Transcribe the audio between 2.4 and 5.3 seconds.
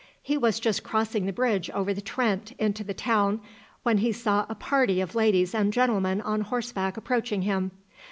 into the town, when he saw a party of